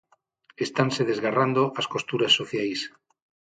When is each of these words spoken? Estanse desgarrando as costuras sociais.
Estanse 0.65 1.01
desgarrando 1.11 1.63
as 1.79 1.89
costuras 1.93 2.35
sociais. 2.39 2.79